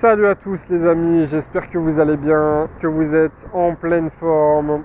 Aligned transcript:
Salut 0.00 0.26
à 0.26 0.34
tous 0.34 0.68
les 0.70 0.86
amis, 0.86 1.24
j'espère 1.24 1.70
que 1.70 1.78
vous 1.78 2.00
allez 2.00 2.16
bien, 2.16 2.68
que 2.80 2.88
vous 2.88 3.14
êtes 3.14 3.46
en 3.52 3.76
pleine 3.76 4.10
forme. 4.10 4.82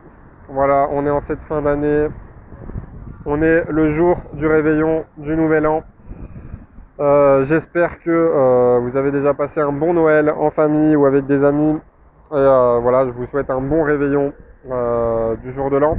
Voilà, 0.49 0.87
on 0.91 1.03
est 1.03 1.09
en 1.09 1.19
cette 1.19 1.41
fin 1.41 1.63
d'année. 1.63 2.09
On 3.25 3.41
est 3.41 3.65
le 3.71 3.87
jour 3.87 4.17
du 4.33 4.45
réveillon 4.45 5.05
du 5.17 5.35
nouvel 5.35 5.65
an. 5.65 5.83
Euh, 6.99 7.41
j'espère 7.41 7.99
que 7.99 8.11
euh, 8.11 8.79
vous 8.83 8.97
avez 8.97 9.09
déjà 9.09 9.33
passé 9.33 9.59
un 9.59 9.71
bon 9.71 9.95
Noël 9.95 10.29
en 10.29 10.51
famille 10.51 10.95
ou 10.95 11.07
avec 11.07 11.25
des 11.25 11.43
amis. 11.43 11.79
Et 12.31 12.35
euh, 12.35 12.77
voilà, 12.79 13.05
je 13.05 13.11
vous 13.11 13.25
souhaite 13.25 13.49
un 13.49 13.61
bon 13.61 13.81
réveillon 13.81 14.31
du 15.41 15.51
jour 15.51 15.71
de 15.71 15.77
l'an. 15.77 15.97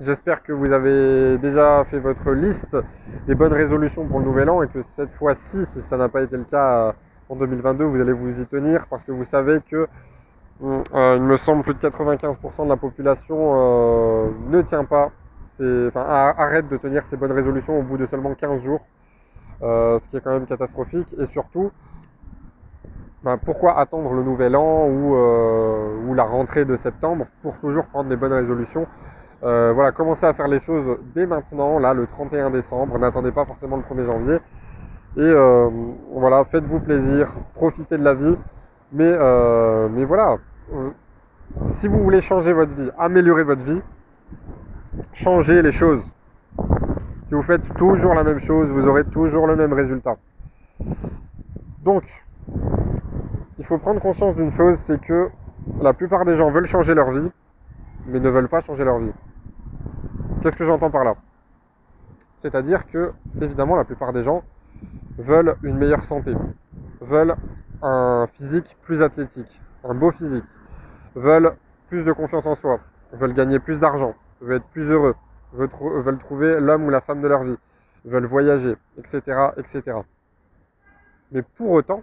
J'espère 0.00 0.42
que 0.42 0.54
vous 0.54 0.72
avez 0.72 1.36
déjà 1.36 1.84
fait 1.84 1.98
votre 1.98 2.30
liste 2.30 2.78
des 3.26 3.34
bonnes 3.34 3.52
résolutions 3.52 4.06
pour 4.06 4.20
le 4.20 4.24
nouvel 4.24 4.48
an 4.48 4.62
et 4.62 4.68
que 4.68 4.80
cette 4.80 5.12
fois-ci, 5.12 5.66
si 5.66 5.82
ça 5.82 5.98
n'a 5.98 6.08
pas 6.08 6.22
été 6.22 6.38
le 6.38 6.44
cas 6.44 6.94
en 7.30 7.36
2022, 7.36 7.84
vous 7.84 8.00
allez 8.00 8.12
vous 8.12 8.40
y 8.40 8.46
tenir 8.46 8.86
parce 8.88 9.04
que 9.04 9.12
vous 9.12 9.24
savez 9.24 9.60
que 9.70 9.86
euh, 10.62 11.14
il 11.16 11.22
me 11.22 11.36
semble 11.36 11.62
plus 11.62 11.74
de 11.74 11.78
95% 11.78 12.64
de 12.64 12.68
la 12.68 12.76
population 12.76 13.36
euh, 13.38 14.30
ne 14.48 14.60
tient 14.62 14.84
pas, 14.84 15.10
enfin, 15.60 16.02
arrête 16.02 16.68
de 16.68 16.76
tenir 16.76 17.06
ses 17.06 17.16
bonnes 17.16 17.32
résolutions 17.32 17.78
au 17.78 17.82
bout 17.82 17.96
de 17.96 18.04
seulement 18.04 18.34
15 18.34 18.62
jours, 18.62 18.84
euh, 19.62 19.98
ce 20.00 20.08
qui 20.08 20.16
est 20.16 20.20
quand 20.20 20.32
même 20.32 20.46
catastrophique. 20.46 21.14
Et 21.18 21.24
surtout, 21.24 21.70
ben, 23.22 23.38
pourquoi 23.38 23.78
attendre 23.78 24.12
le 24.12 24.24
nouvel 24.24 24.56
an 24.56 24.88
ou, 24.88 25.14
ou, 25.14 26.14
la 26.14 26.24
rentrée 26.24 26.64
de 26.64 26.76
septembre 26.76 27.26
pour 27.42 27.58
toujours 27.60 27.86
prendre 27.86 28.08
des 28.08 28.16
bonnes 28.16 28.32
résolutions? 28.32 28.86
Voilà, 29.40 29.92
commencez 29.92 30.26
à 30.26 30.32
faire 30.34 30.48
les 30.48 30.58
choses 30.58 30.98
dès 31.14 31.26
maintenant, 31.26 31.78
là, 31.78 31.94
le 31.94 32.06
31 32.06 32.50
décembre. 32.50 32.98
N'attendez 32.98 33.30
pas 33.30 33.44
forcément 33.44 33.76
le 33.76 33.82
1er 33.82 34.04
janvier. 34.04 34.38
Et 35.16 35.20
euh, 35.20 35.68
voilà, 36.12 36.44
faites-vous 36.44 36.80
plaisir, 36.80 37.32
profitez 37.54 37.98
de 37.98 38.04
la 38.04 38.14
vie. 38.14 38.36
Mais, 38.92 39.10
euh, 39.10 39.88
mais 39.88 40.04
voilà, 40.04 40.36
euh, 40.72 40.90
si 41.66 41.88
vous 41.88 41.98
voulez 41.98 42.20
changer 42.20 42.52
votre 42.52 42.74
vie, 42.74 42.90
améliorer 42.98 43.44
votre 43.44 43.62
vie, 43.62 43.80
changez 45.12 45.62
les 45.62 45.72
choses. 45.72 46.12
Si 47.24 47.34
vous 47.34 47.42
faites 47.42 47.74
toujours 47.74 48.14
la 48.14 48.24
même 48.24 48.40
chose, 48.40 48.68
vous 48.70 48.88
aurez 48.88 49.04
toujours 49.04 49.46
le 49.46 49.56
même 49.56 49.72
résultat. 49.72 50.16
Donc, 51.82 52.04
il 53.58 53.64
faut 53.64 53.78
prendre 53.78 54.00
conscience 54.00 54.34
d'une 54.34 54.52
chose, 54.52 54.76
c'est 54.76 55.00
que 55.00 55.28
la 55.80 55.92
plupart 55.92 56.24
des 56.24 56.34
gens 56.34 56.50
veulent 56.50 56.66
changer 56.66 56.94
leur 56.94 57.10
vie, 57.10 57.30
mais 58.06 58.18
ne 58.18 58.28
veulent 58.28 58.48
pas 58.48 58.60
changer 58.60 58.84
leur 58.84 58.98
vie. 58.98 59.12
Qu'est-ce 60.42 60.56
que 60.56 60.64
j'entends 60.64 60.90
par 60.90 61.04
là? 61.04 61.14
C'est-à-dire 62.36 62.86
que, 62.86 63.12
évidemment, 63.40 63.76
la 63.76 63.84
plupart 63.84 64.12
des 64.12 64.22
gens 64.22 64.42
veulent 65.18 65.56
une 65.62 65.76
meilleure 65.76 66.02
santé, 66.02 66.34
veulent 67.00 67.36
un 67.82 68.26
physique 68.32 68.76
plus 68.82 69.02
athlétique, 69.02 69.60
un 69.84 69.94
beau 69.94 70.10
physique, 70.10 70.44
veulent 71.14 71.56
plus 71.88 72.04
de 72.04 72.12
confiance 72.12 72.46
en 72.46 72.54
soi, 72.54 72.80
veulent 73.12 73.34
gagner 73.34 73.58
plus 73.58 73.80
d'argent, 73.80 74.14
veulent 74.40 74.58
être 74.58 74.68
plus 74.68 74.90
heureux, 74.90 75.14
veulent, 75.52 76.18
trouver 76.18 76.60
l'homme 76.60 76.84
ou 76.84 76.90
la 76.90 77.00
femme 77.00 77.20
de 77.20 77.28
leur 77.28 77.42
vie, 77.42 77.56
veulent 78.04 78.26
voyager, 78.26 78.76
etc., 78.98 79.20
etc. 79.56 79.82
Mais 81.32 81.42
pour 81.42 81.70
autant, 81.70 82.02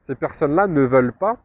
ces 0.00 0.14
personnes-là 0.14 0.66
ne 0.66 0.82
veulent 0.82 1.12
pas 1.12 1.38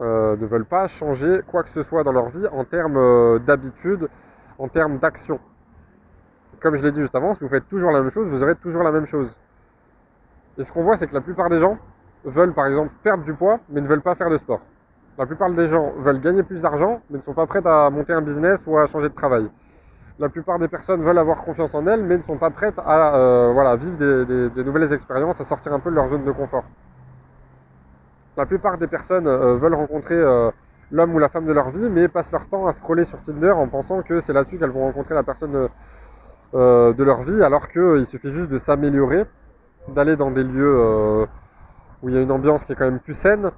euh, 0.00 0.36
ne 0.36 0.46
veulent 0.46 0.64
pas 0.64 0.86
changer 0.86 1.40
quoi 1.44 1.64
que 1.64 1.70
ce 1.70 1.82
soit 1.82 2.04
dans 2.04 2.12
leur 2.12 2.28
vie 2.28 2.46
en 2.52 2.64
termes 2.64 2.96
euh, 2.96 3.40
d'habitude, 3.40 4.08
en 4.58 4.68
termes 4.68 4.98
d'action 4.98 5.40
comme 6.60 6.76
je 6.76 6.82
l'ai 6.82 6.92
dit 6.92 7.00
juste 7.00 7.14
avant, 7.14 7.32
si 7.34 7.40
vous 7.44 7.48
faites 7.50 7.68
toujours 7.68 7.90
la 7.90 8.00
même 8.00 8.10
chose, 8.10 8.28
vous 8.28 8.42
aurez 8.42 8.54
toujours 8.56 8.82
la 8.82 8.92
même 8.92 9.06
chose. 9.06 9.38
Et 10.56 10.64
ce 10.64 10.72
qu'on 10.72 10.82
voit, 10.82 10.96
c'est 10.96 11.06
que 11.06 11.14
la 11.14 11.20
plupart 11.20 11.48
des 11.48 11.58
gens 11.58 11.78
veulent 12.24 12.52
par 12.52 12.66
exemple 12.66 12.92
perdre 13.02 13.24
du 13.24 13.34
poids, 13.34 13.60
mais 13.68 13.80
ne 13.80 13.86
veulent 13.86 14.02
pas 14.02 14.14
faire 14.14 14.30
de 14.30 14.36
sport. 14.36 14.60
La 15.18 15.26
plupart 15.26 15.50
des 15.50 15.66
gens 15.66 15.92
veulent 15.98 16.20
gagner 16.20 16.42
plus 16.42 16.60
d'argent, 16.60 17.00
mais 17.10 17.18
ne 17.18 17.22
sont 17.22 17.34
pas 17.34 17.46
prêts 17.46 17.60
à 17.64 17.90
monter 17.90 18.12
un 18.12 18.22
business 18.22 18.62
ou 18.66 18.78
à 18.78 18.86
changer 18.86 19.08
de 19.08 19.14
travail. 19.14 19.50
La 20.18 20.28
plupart 20.28 20.58
des 20.58 20.68
personnes 20.68 21.02
veulent 21.02 21.18
avoir 21.18 21.42
confiance 21.42 21.74
en 21.74 21.86
elles, 21.86 22.02
mais 22.02 22.16
ne 22.16 22.22
sont 22.22 22.38
pas 22.38 22.50
prêtes 22.50 22.78
à 22.78 23.16
euh, 23.16 23.76
vivre 23.76 23.96
des, 23.96 24.64
nouvelles 24.64 24.92
expériences, 24.92 25.40
à 25.40 25.44
sortir 25.44 25.72
un 25.72 25.80
peu 25.80 25.90
de 25.90 25.94
leur 25.94 26.08
zone 26.08 26.24
de 26.24 26.32
confort. 26.32 26.64
La 28.36 28.46
plupart 28.46 28.78
des 28.78 28.88
personnes 28.88 29.26
euh, 29.26 29.56
veulent 29.56 29.74
rencontrer 29.74 30.16
euh, 30.16 30.50
l'homme 30.90 31.14
ou 31.14 31.18
la 31.18 31.28
femme 31.28 31.46
de 31.46 31.52
leur 31.52 31.70
vie, 31.70 31.88
mais 31.88 32.08
passent 32.08 32.32
leur 32.32 32.48
temps 32.48 32.66
à 32.66 32.72
scroller 32.72 33.04
sur 33.04 33.20
Tinder 33.20 33.50
en 33.50 33.68
pensant 33.68 34.02
que 34.02 34.18
c'est 34.18 34.32
là-dessus 34.32 34.58
qu'elles 34.58 34.70
vont 34.70 34.86
rencontrer 34.86 35.14
la 35.14 35.22
personne 35.22 35.68
euh, 36.54 36.94
de 36.94 37.04
leur 37.04 37.22
vie, 37.22 37.42
alors 37.42 37.68
qu'il 37.68 37.80
euh, 37.82 38.04
suffit 38.04 38.30
juste 38.30 38.48
de 38.48 38.56
s'améliorer, 38.56 39.26
d'aller 39.88 40.16
dans 40.16 40.30
des 40.30 40.42
lieux 40.42 40.76
euh, 40.78 41.26
où 42.02 42.08
il 42.08 42.14
y 42.14 42.18
a 42.18 42.22
une 42.22 42.32
ambiance 42.32 42.64
qui 42.64 42.72
est 42.72 42.74
quand 42.74 42.86
même 42.86 43.00
plus 43.00 43.12
saine, 43.12 43.50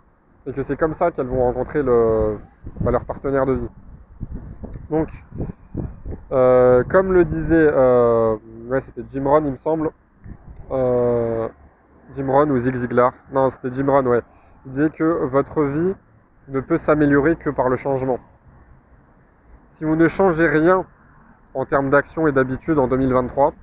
et 0.47 0.53
que 0.53 0.63
c'est 0.63 0.77
comme 0.77 0.93
ça 0.93 1.13
qu'elles 1.13 1.29
vont 1.29 1.45
rencontrer 1.45 1.85
bah, 1.85 2.91
leur 2.91 3.05
partenaire 3.05 3.47
de 3.47 3.53
vie. 3.53 3.69
Donc, 4.91 5.09
comme 6.31 7.13
le 7.13 7.25
disait, 7.25 7.73
ouais, 8.69 8.81
c'était 8.81 9.03
Jim 9.09 9.25
Rohn, 9.25 9.45
il 9.45 9.53
me 9.53 9.57
semble, 9.57 9.91
Jim 10.71 12.27
Rohn 12.27 12.51
ou 12.51 12.59
Zig 12.59 12.75
Ziglar, 12.75 13.13
non, 13.33 13.51
c'était 13.51 13.71
Jim 13.73 13.87
Rohn, 13.89 14.09
ouais, 14.09 14.23
il 14.67 14.73
disait 14.73 14.91
que 14.91 15.25
votre 15.27 15.63
vie 15.63 15.95
ne 16.49 16.59
peut 16.59 16.77
s'améliorer 16.77 17.37
que 17.37 17.51
par 17.51 17.69
le 17.69 17.77
changement. 17.77 18.19
Si 19.69 19.85
vous 19.85 19.95
ne 19.95 20.09
changez 20.09 20.49
rien 20.49 20.85
en 21.55 21.65
termes 21.65 21.91
d'action 21.91 22.27
et 22.27 22.33
d'habitude 22.33 22.79
en 22.79 22.87
2023, 22.87 23.55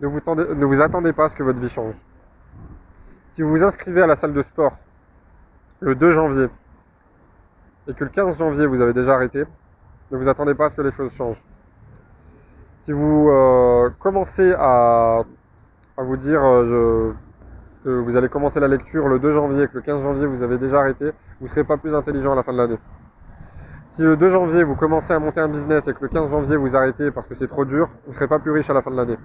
ne 0.00 0.08
vous, 0.66 0.82
attendez 0.82 1.12
pas 1.12 1.24
à 1.24 1.28
ce 1.28 1.36
que 1.36 1.42
votre 1.42 1.60
vie 1.60 1.68
change. 1.68 1.94
Si 3.30 3.42
vous 3.42 3.50
vous 3.50 3.64
inscrivez 3.64 4.02
à 4.02 4.06
la 4.06 4.16
salle 4.16 4.32
de 4.32 4.42
sport 4.42 4.76
le 5.80 5.94
2 5.94 6.10
janvier 6.10 6.48
et 7.88 7.94
que 7.94 8.04
le 8.04 8.10
15 8.10 8.38
janvier 8.38 8.66
vous 8.66 8.80
avez 8.80 8.92
déjà 8.92 9.14
arrêté, 9.14 9.44
ne 10.10 10.16
vous 10.16 10.28
attendez 10.28 10.54
pas 10.54 10.66
à 10.66 10.68
ce 10.68 10.76
que 10.76 10.82
les 10.82 10.90
choses 10.90 11.12
changent. 11.12 11.42
Si 12.78 12.92
vous 12.92 13.28
euh, 13.30 13.90
commencez 13.98 14.54
à, 14.58 15.22
vous 15.96 16.16
dire 16.16 16.44
euh, 16.44 17.12
que 17.82 17.88
vous 17.88 18.16
allez 18.16 18.28
commencer 18.28 18.60
la 18.60 18.68
lecture 18.68 19.08
le 19.08 19.18
2 19.18 19.32
janvier 19.32 19.62
et 19.64 19.68
que 19.68 19.74
le 19.74 19.82
15 19.82 20.02
janvier 20.02 20.26
vous 20.26 20.42
avez 20.42 20.58
déjà 20.58 20.80
arrêté, 20.80 21.06
vous 21.38 21.44
ne 21.44 21.48
serez 21.48 21.64
pas 21.64 21.76
plus 21.76 21.94
intelligent 21.94 22.32
à 22.32 22.36
la 22.36 22.42
fin 22.42 22.52
de 22.52 22.58
l'année. 22.58 22.78
Si 23.84 24.02
le 24.02 24.16
2 24.16 24.28
janvier 24.28 24.64
vous 24.64 24.74
commencez 24.74 25.12
à 25.12 25.18
monter 25.18 25.40
un 25.40 25.48
business 25.48 25.86
et 25.88 25.92
que 25.92 26.00
le 26.00 26.08
15 26.08 26.30
janvier 26.30 26.56
vous 26.56 26.74
arrêtez 26.74 27.10
parce 27.10 27.28
que 27.28 27.34
c'est 27.34 27.48
trop 27.48 27.64
dur, 27.64 27.90
vous 28.04 28.10
ne 28.10 28.14
serez 28.14 28.26
pas 28.26 28.38
plus 28.38 28.50
riche 28.50 28.70
à 28.70 28.74
la 28.74 28.80
fin 28.80 28.90
de 28.90 28.96
l'année. 28.96 29.18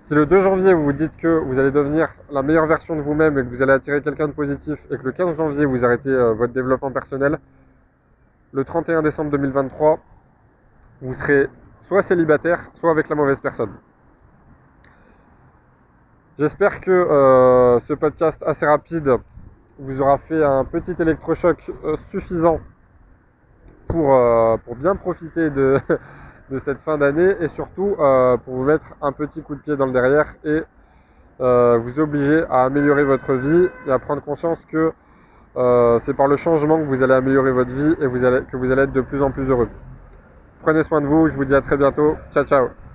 Si 0.00 0.14
le 0.14 0.26
2 0.26 0.40
janvier 0.40 0.74
vous 0.74 0.84
vous 0.84 0.92
dites 0.92 1.16
que 1.16 1.40
vous 1.40 1.58
allez 1.58 1.70
devenir 1.70 2.08
la 2.30 2.42
meilleure 2.42 2.66
version 2.66 2.94
de 2.94 3.00
vous-même 3.00 3.38
et 3.38 3.42
que 3.42 3.48
vous 3.48 3.62
allez 3.62 3.72
attirer 3.72 4.00
quelqu'un 4.02 4.28
de 4.28 4.32
positif 4.32 4.86
et 4.90 4.96
que 4.96 5.02
le 5.02 5.12
15 5.12 5.36
janvier 5.36 5.64
vous 5.64 5.84
arrêtez 5.84 6.10
euh, 6.10 6.34
votre 6.34 6.52
développement 6.52 6.92
personnel, 6.92 7.38
le 8.52 8.64
31 8.64 9.02
décembre 9.02 9.30
2023, 9.30 9.98
vous 11.02 11.14
serez 11.14 11.48
soit 11.82 12.02
célibataire, 12.02 12.70
soit 12.74 12.90
avec 12.90 13.08
la 13.08 13.16
mauvaise 13.16 13.40
personne. 13.40 13.72
J'espère 16.38 16.80
que 16.80 16.90
euh, 16.90 17.78
ce 17.78 17.94
podcast 17.94 18.42
assez 18.46 18.66
rapide 18.66 19.16
vous 19.78 20.02
aura 20.02 20.18
fait 20.18 20.42
un 20.44 20.64
petit 20.64 20.94
électrochoc 21.00 21.70
euh, 21.84 21.96
suffisant 21.96 22.60
pour, 23.86 24.14
euh, 24.14 24.56
pour 24.64 24.76
bien 24.76 24.96
profiter 24.96 25.50
de, 25.50 25.78
de 26.50 26.58
cette 26.58 26.80
fin 26.80 26.98
d'année 26.98 27.34
et 27.40 27.48
surtout 27.48 27.96
euh, 27.98 28.36
pour 28.36 28.54
vous 28.54 28.64
mettre 28.64 28.86
un 29.00 29.12
petit 29.12 29.42
coup 29.42 29.54
de 29.54 29.60
pied 29.60 29.76
dans 29.76 29.86
le 29.86 29.92
derrière 29.92 30.34
et 30.44 30.62
vous 31.40 32.00
obliger 32.00 32.42
à 32.50 32.64
améliorer 32.64 33.04
votre 33.04 33.34
vie 33.34 33.68
et 33.86 33.92
à 33.92 34.00
prendre 34.00 34.20
conscience 34.20 34.64
que 34.64 34.92
c'est 36.00 36.14
par 36.14 36.26
le 36.26 36.34
changement 36.34 36.78
que 36.78 36.82
vous 36.84 37.04
allez 37.04 37.14
améliorer 37.14 37.52
votre 37.52 37.70
vie 37.70 37.92
et 37.92 38.06
que 38.50 38.56
vous 38.56 38.72
allez 38.72 38.82
être 38.82 38.92
de 38.92 39.00
plus 39.02 39.22
en 39.22 39.30
plus 39.30 39.48
heureux. 39.48 39.68
Prenez 40.62 40.82
soin 40.82 41.00
de 41.00 41.06
vous, 41.06 41.28
je 41.28 41.36
vous 41.36 41.44
dis 41.44 41.54
à 41.54 41.60
très 41.60 41.76
bientôt. 41.76 42.16
Ciao 42.32 42.44
ciao 42.44 42.87